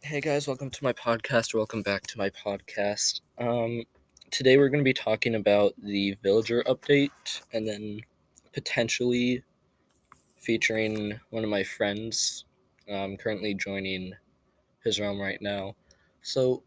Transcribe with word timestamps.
Hey 0.00 0.20
guys, 0.20 0.46
welcome 0.46 0.70
to 0.70 0.84
my 0.84 0.92
podcast. 0.92 1.54
Welcome 1.54 1.82
back 1.82 2.06
to 2.06 2.18
my 2.18 2.30
podcast. 2.30 3.20
Um, 3.36 3.82
today 4.30 4.56
we're 4.56 4.68
going 4.68 4.78
to 4.78 4.84
be 4.84 4.94
talking 4.94 5.34
about 5.34 5.74
the 5.82 6.16
villager 6.22 6.62
update 6.66 7.42
and 7.52 7.66
then 7.66 8.00
potentially 8.54 9.42
featuring 10.36 11.18
one 11.30 11.42
of 11.42 11.50
my 11.50 11.64
friends. 11.64 12.44
I'm 12.90 13.16
currently 13.16 13.54
joining 13.54 14.14
his 14.84 15.00
realm 15.00 15.20
right 15.20 15.42
now. 15.42 15.74
So, 16.22 16.62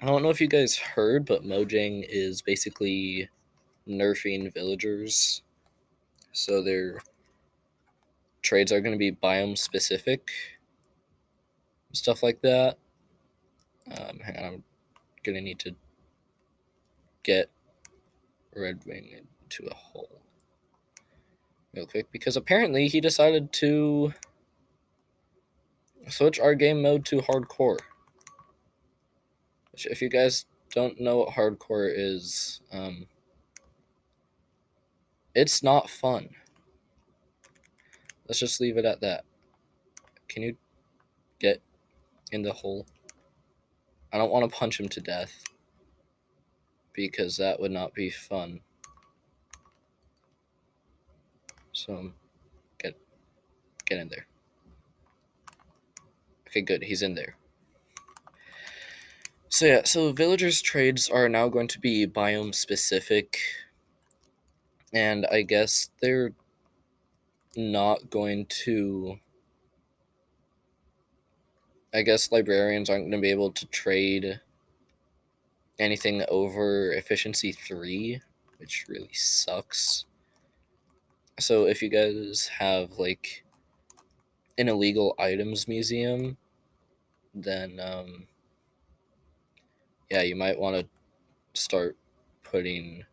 I 0.00 0.06
don't 0.06 0.22
know 0.22 0.30
if 0.30 0.40
you 0.40 0.48
guys 0.48 0.76
heard, 0.76 1.26
but 1.26 1.42
Mojang 1.42 2.06
is 2.08 2.40
basically 2.40 3.28
nerfing 3.86 4.54
villagers. 4.54 5.42
So, 6.32 6.62
their 6.62 7.02
trades 8.42 8.70
are 8.70 8.80
going 8.80 8.94
to 8.94 8.98
be 8.98 9.12
biome 9.12 9.58
specific 9.58 10.30
stuff 11.96 12.22
like 12.22 12.40
that. 12.42 12.78
Um, 13.90 14.18
hang 14.18 14.36
on, 14.36 14.44
I'm 14.44 14.64
gonna 15.22 15.40
need 15.40 15.58
to 15.60 15.74
get 17.22 17.50
Redwing 18.56 19.18
into 19.18 19.66
a 19.66 19.74
hole 19.74 20.20
real 21.74 21.86
quick 21.86 22.06
because 22.12 22.36
apparently 22.36 22.86
he 22.86 23.00
decided 23.00 23.52
to 23.52 24.12
switch 26.08 26.38
our 26.38 26.54
game 26.54 26.82
mode 26.82 27.04
to 27.06 27.20
hardcore. 27.22 27.78
If 29.74 30.00
you 30.00 30.08
guys 30.08 30.46
don't 30.72 31.00
know 31.00 31.18
what 31.18 31.30
hardcore 31.30 31.92
is, 31.92 32.60
um, 32.72 33.06
it's 35.34 35.62
not 35.62 35.90
fun. 35.90 36.28
Let's 38.28 38.38
just 38.38 38.60
leave 38.60 38.76
it 38.76 38.84
at 38.84 39.00
that. 39.00 39.24
Can 40.28 40.42
you 40.42 40.56
get 41.40 41.60
in 42.34 42.42
the 42.42 42.52
hole. 42.52 42.86
I 44.12 44.18
don't 44.18 44.30
want 44.30 44.50
to 44.50 44.56
punch 44.56 44.78
him 44.78 44.88
to 44.90 45.00
death 45.00 45.42
because 46.92 47.36
that 47.36 47.60
would 47.60 47.70
not 47.70 47.94
be 47.94 48.10
fun. 48.10 48.60
So 51.72 52.12
get 52.78 52.96
get 53.86 53.98
in 53.98 54.08
there. 54.08 54.26
Okay, 56.48 56.60
good. 56.60 56.84
He's 56.84 57.02
in 57.02 57.14
there. 57.14 57.36
So 59.48 59.66
yeah, 59.66 59.84
so 59.84 60.12
villagers 60.12 60.60
trades 60.60 61.08
are 61.08 61.28
now 61.28 61.48
going 61.48 61.68
to 61.68 61.80
be 61.80 62.06
biome 62.06 62.54
specific 62.54 63.38
and 64.92 65.26
I 65.26 65.42
guess 65.42 65.90
they're 66.00 66.32
not 67.56 68.10
going 68.10 68.46
to 68.64 69.18
I 71.94 72.02
guess 72.02 72.32
librarians 72.32 72.90
aren't 72.90 73.04
going 73.04 73.12
to 73.12 73.18
be 73.18 73.30
able 73.30 73.52
to 73.52 73.66
trade 73.66 74.40
anything 75.78 76.24
over 76.28 76.92
efficiency 76.92 77.52
3, 77.52 78.20
which 78.58 78.86
really 78.88 79.12
sucks. 79.12 80.04
So 81.38 81.66
if 81.66 81.82
you 81.82 81.88
guys 81.88 82.50
have 82.58 82.98
like 82.98 83.44
an 84.58 84.68
illegal 84.68 85.14
items 85.20 85.68
museum, 85.68 86.36
then 87.32 87.78
um, 87.80 88.24
yeah, 90.10 90.22
you 90.22 90.34
might 90.34 90.58
want 90.58 90.76
to 90.76 91.60
start 91.60 91.96
putting 92.42 93.04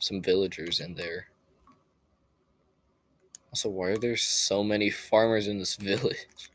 some 0.00 0.20
villagers 0.20 0.80
in 0.80 0.94
there. 0.94 1.28
Also, 3.52 3.68
why 3.68 3.90
are 3.90 3.96
there 3.96 4.16
so 4.16 4.64
many 4.64 4.90
farmers 4.90 5.46
in 5.46 5.58
this 5.58 5.76
village? 5.76 6.50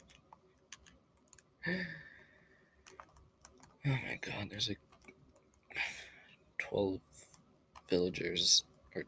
Oh 3.85 3.89
my 3.89 4.19
god, 4.21 4.49
there's 4.49 4.69
like 4.69 4.79
12 6.59 6.99
villagers. 7.89 8.63
Or 8.95 9.03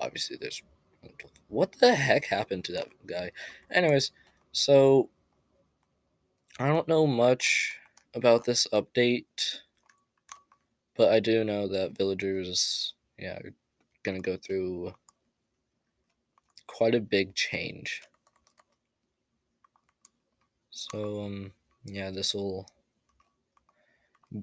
obviously, 0.00 0.36
there's. 0.36 0.62
What 1.48 1.72
the 1.78 1.94
heck 1.94 2.24
happened 2.24 2.64
to 2.64 2.72
that 2.72 2.88
guy? 3.06 3.30
Anyways, 3.70 4.12
so. 4.52 5.08
I 6.58 6.68
don't 6.68 6.88
know 6.88 7.06
much 7.06 7.78
about 8.14 8.44
this 8.44 8.66
update, 8.72 9.60
but 10.96 11.12
I 11.12 11.20
do 11.20 11.44
know 11.44 11.68
that 11.68 11.96
villagers, 11.98 12.94
yeah, 13.18 13.36
are 13.36 13.52
gonna 14.02 14.20
go 14.20 14.38
through 14.38 14.94
quite 16.66 16.94
a 16.94 17.00
big 17.00 17.34
change. 17.34 18.02
So, 20.70 21.24
um, 21.24 21.52
yeah, 21.86 22.10
this 22.10 22.34
will 22.34 22.66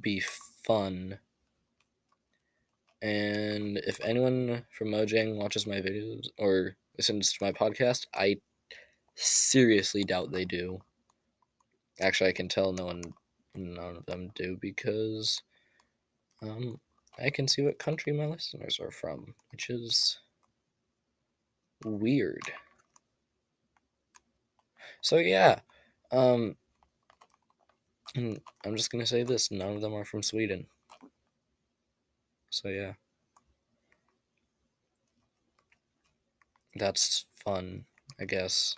be 0.01 0.21
fun. 0.65 1.19
And 3.01 3.77
if 3.79 3.99
anyone 4.03 4.63
from 4.71 4.89
Mojang 4.89 5.35
watches 5.35 5.67
my 5.67 5.81
videos 5.81 6.27
or 6.37 6.77
listens 6.97 7.33
to 7.33 7.43
my 7.43 7.51
podcast, 7.51 8.07
I 8.15 8.37
seriously 9.15 10.03
doubt 10.03 10.31
they 10.31 10.45
do. 10.45 10.79
Actually, 11.99 12.29
I 12.29 12.33
can 12.33 12.47
tell 12.47 12.71
no 12.71 12.85
one, 12.85 13.03
none 13.55 13.97
of 13.97 14.05
them 14.05 14.31
do 14.35 14.57
because 14.59 15.41
um, 16.41 16.79
I 17.23 17.29
can 17.29 17.47
see 17.47 17.61
what 17.61 17.77
country 17.77 18.13
my 18.13 18.25
listeners 18.25 18.79
are 18.79 18.91
from, 18.91 19.35
which 19.51 19.69
is 19.69 20.19
weird. 21.83 22.41
So 25.01 25.17
yeah, 25.17 25.59
um, 26.11 26.55
and 28.15 28.39
I'm 28.65 28.75
just 28.75 28.91
gonna 28.91 29.05
say 29.05 29.23
this: 29.23 29.51
none 29.51 29.75
of 29.75 29.81
them 29.81 29.93
are 29.93 30.05
from 30.05 30.23
Sweden. 30.23 30.67
So 32.49 32.69
yeah, 32.69 32.93
that's 36.75 37.25
fun, 37.43 37.85
I 38.19 38.25
guess. 38.25 38.75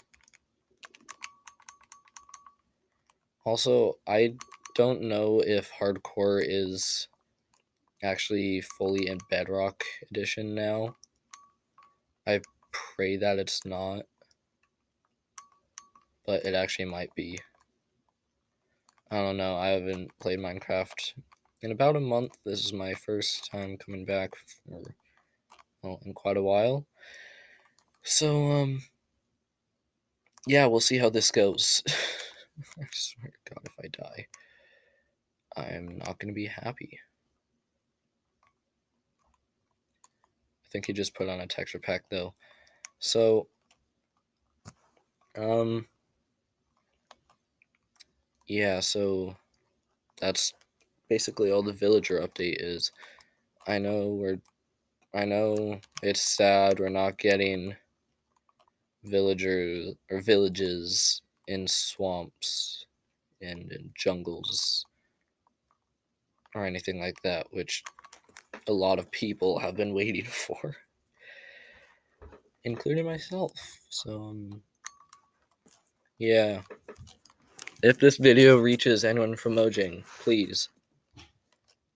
Also, 3.45 3.99
I 4.07 4.35
don't 4.75 5.01
know 5.03 5.41
if 5.45 5.71
hardcore 5.71 6.43
is 6.45 7.07
actually 8.03 8.61
fully 8.61 9.07
in 9.07 9.19
Bedrock 9.29 9.83
Edition 10.09 10.55
now. 10.55 10.95
I 12.27 12.41
pray 12.71 13.17
that 13.17 13.37
it's 13.39 13.65
not, 13.65 14.05
but 16.25 16.43
it 16.45 16.55
actually 16.55 16.85
might 16.85 17.13
be. 17.15 17.39
I 19.15 19.21
don't 19.21 19.37
know. 19.37 19.55
I 19.55 19.67
haven't 19.67 20.11
played 20.19 20.39
Minecraft 20.39 21.13
in 21.61 21.71
about 21.71 21.95
a 21.95 22.01
month. 22.01 22.33
This 22.45 22.65
is 22.65 22.73
my 22.73 22.93
first 22.93 23.49
time 23.49 23.77
coming 23.77 24.03
back 24.03 24.33
for 24.35 24.81
well, 25.81 26.01
in 26.05 26.13
quite 26.13 26.35
a 26.35 26.43
while. 26.43 26.85
So 28.03 28.51
um 28.51 28.83
yeah, 30.45 30.65
we'll 30.65 30.81
see 30.81 30.97
how 30.97 31.09
this 31.09 31.31
goes. 31.31 31.81
I 31.87 32.83
swear 32.91 33.31
to 33.31 33.53
God, 33.53 33.65
if 33.65 33.79
I 33.81 33.87
die, 33.87 34.27
I'm 35.55 35.97
not 35.97 36.19
gonna 36.19 36.33
be 36.33 36.47
happy. 36.47 36.99
I 40.65 40.67
think 40.73 40.87
he 40.87 40.91
just 40.91 41.15
put 41.15 41.29
on 41.29 41.39
a 41.39 41.47
texture 41.47 41.79
pack 41.79 42.09
though. 42.11 42.33
So 42.99 43.47
um 45.37 45.87
yeah, 48.47 48.79
so 48.79 49.35
that's 50.21 50.53
basically 51.09 51.51
all 51.51 51.63
the 51.63 51.73
villager 51.73 52.19
update 52.21 52.57
is. 52.59 52.91
I 53.67 53.79
know 53.79 54.09
we're 54.09 54.39
I 55.13 55.25
know 55.25 55.79
it's 56.03 56.21
sad 56.21 56.79
we're 56.79 56.89
not 56.89 57.17
getting 57.17 57.75
villagers 59.03 59.95
or 60.11 60.21
villages 60.21 61.21
in 61.47 61.67
swamps 61.67 62.85
and 63.41 63.71
in 63.71 63.91
jungles 63.95 64.85
or 66.55 66.65
anything 66.65 66.99
like 66.99 67.21
that, 67.23 67.47
which 67.51 67.83
a 68.67 68.73
lot 68.73 68.99
of 68.99 69.11
people 69.11 69.59
have 69.59 69.75
been 69.75 69.93
waiting 69.95 70.25
for, 70.25 70.75
including 72.63 73.05
myself. 73.05 73.53
So, 73.89 74.23
um, 74.23 74.63
yeah. 76.17 76.61
If 77.85 77.99
this 77.99 78.17
video 78.17 78.57
reaches 78.57 79.05
anyone 79.05 79.35
from 79.35 79.53
Mojang, 79.53 80.03
please 80.23 80.69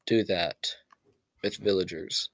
do 0.05 0.23
that 0.25 0.67
with 1.41 1.57
villagers. 1.57 2.29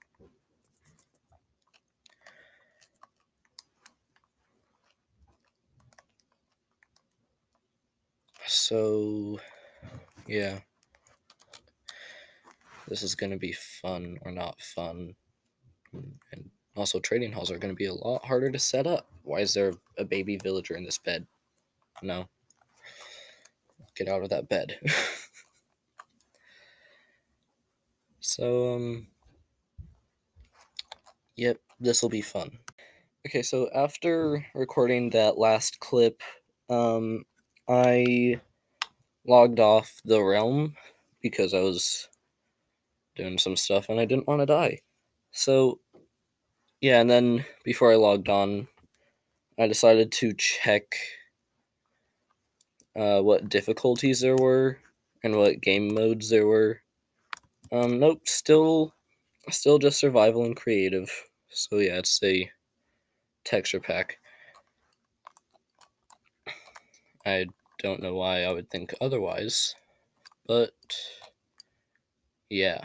So, 8.45 9.39
yeah. 10.27 10.59
This 12.89 13.03
is 13.03 13.15
going 13.15 13.31
to 13.31 13.37
be 13.37 13.53
fun 13.53 14.17
or 14.23 14.33
not 14.33 14.59
fun. 14.59 15.15
And 15.93 16.49
also, 16.75 16.99
trading 16.99 17.31
halls 17.31 17.51
are 17.51 17.57
going 17.57 17.73
to 17.73 17.77
be 17.77 17.85
a 17.85 17.93
lot 17.93 18.25
harder 18.25 18.51
to 18.51 18.59
set 18.59 18.85
up. 18.85 19.07
Why 19.23 19.39
is 19.39 19.53
there 19.53 19.71
a 19.97 20.03
baby 20.03 20.35
villager 20.43 20.75
in 20.75 20.83
this 20.83 20.97
bed? 20.97 21.25
No. 22.03 22.27
Get 23.95 24.07
out 24.07 24.23
of 24.23 24.29
that 24.29 24.49
bed. 24.49 24.79
so, 28.19 28.75
um, 28.75 29.07
yep, 31.35 31.57
this 31.79 32.01
will 32.01 32.09
be 32.09 32.21
fun. 32.21 32.59
Okay, 33.25 33.41
so 33.41 33.69
after 33.73 34.45
recording 34.53 35.09
that 35.11 35.37
last 35.37 35.79
clip, 35.79 36.21
um, 36.69 37.23
I 37.67 38.39
logged 39.27 39.59
off 39.59 39.99
the 40.05 40.21
realm 40.21 40.75
because 41.21 41.53
I 41.53 41.61
was 41.61 42.07
doing 43.15 43.37
some 43.37 43.55
stuff 43.55 43.89
and 43.89 43.99
I 43.99 44.05
didn't 44.05 44.27
want 44.27 44.41
to 44.41 44.45
die. 44.45 44.79
So, 45.31 45.79
yeah, 46.81 47.01
and 47.01 47.09
then 47.09 47.45
before 47.63 47.91
I 47.91 47.95
logged 47.95 48.29
on, 48.29 48.67
I 49.57 49.67
decided 49.67 50.11
to 50.13 50.33
check 50.33 50.95
uh, 52.95 53.21
what 53.21 53.49
difficulties 53.49 54.21
there 54.21 54.35
were 54.35 54.77
and 55.23 55.35
what 55.35 55.61
game 55.61 55.93
modes 55.93 56.29
there 56.29 56.47
were. 56.47 56.81
Um, 57.71 57.99
nope, 57.99 58.27
still, 58.27 58.93
still 59.49 59.79
just 59.79 59.99
survival 59.99 60.45
and 60.45 60.55
creative. 60.55 61.11
So 61.49 61.77
yeah, 61.77 61.97
it's 61.97 62.21
a 62.23 62.49
texture 63.43 63.79
pack. 63.79 64.17
I 67.25 67.47
don't 67.79 68.01
know 68.01 68.15
why 68.15 68.43
I 68.43 68.51
would 68.51 68.69
think 68.69 68.93
otherwise, 69.01 69.73
but 70.47 70.73
yeah. 72.49 72.81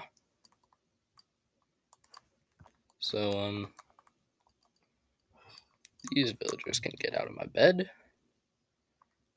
So, 3.00 3.38
um, 3.38 3.72
these 6.12 6.32
villagers 6.32 6.80
can 6.80 6.92
get 6.98 7.18
out 7.18 7.26
of 7.26 7.36
my 7.36 7.46
bed. 7.46 7.90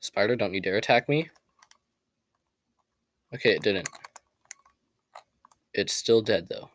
Spider, 0.04 0.36
don't 0.36 0.52
you 0.52 0.60
dare 0.60 0.76
attack 0.76 1.08
me. 1.08 1.30
Okay, 3.34 3.54
it 3.54 3.62
didn't. 3.62 3.88
It's 5.72 5.94
still 5.94 6.20
dead, 6.20 6.46
though. 6.50 6.68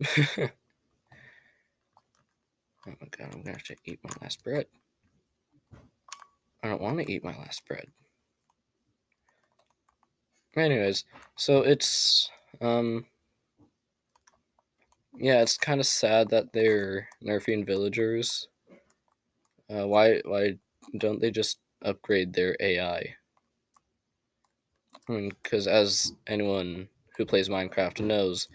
oh 0.16 0.48
my 2.86 3.08
god, 3.10 3.28
I'm 3.30 3.42
gonna 3.42 3.50
have 3.50 3.62
to 3.64 3.76
eat 3.84 4.00
my 4.02 4.10
last 4.22 4.42
bread. 4.42 4.64
I 6.62 6.68
don't 6.68 6.80
want 6.80 6.96
to 6.96 7.12
eat 7.12 7.22
my 7.22 7.36
last 7.36 7.66
bread. 7.66 7.88
Anyways, 10.56 11.04
so 11.36 11.60
it's, 11.60 12.30
um, 12.62 13.04
yeah, 15.14 15.42
it's 15.42 15.58
kind 15.58 15.78
of 15.78 15.86
sad 15.86 16.30
that 16.30 16.54
they're 16.54 17.10
nerfing 17.22 17.66
villagers. 17.66 18.48
Uh, 19.68 19.86
why, 19.86 20.22
why 20.24 20.54
don't 20.96 21.20
they 21.20 21.30
just 21.30 21.58
upgrade 21.82 22.32
their 22.32 22.56
AI? 22.60 23.14
I 25.08 25.12
mean, 25.12 25.32
because 25.42 25.66
as 25.66 26.12
anyone 26.26 26.88
who 27.16 27.24
plays 27.24 27.48
Minecraft 27.48 28.00
knows, 28.00 28.48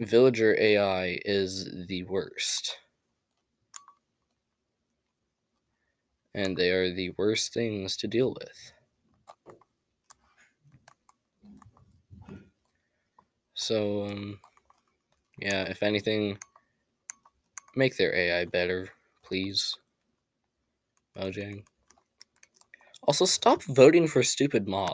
villager 0.00 0.56
AI 0.58 1.18
is 1.24 1.68
the 1.86 2.04
worst. 2.04 2.76
And 6.34 6.56
they 6.56 6.70
are 6.70 6.92
the 6.92 7.10
worst 7.16 7.52
things 7.54 7.96
to 7.98 8.08
deal 8.08 8.34
with. 8.34 8.72
So, 13.54 14.04
um, 14.04 14.40
yeah, 15.38 15.62
if 15.64 15.82
anything, 15.82 16.38
make 17.74 17.96
their 17.96 18.14
AI 18.14 18.44
better, 18.46 18.88
please. 19.24 19.74
Mojang. 21.16 21.64
Also, 23.06 23.24
stop 23.24 23.62
voting 23.64 24.06
for 24.08 24.22
stupid 24.22 24.68
mobs. 24.68 24.84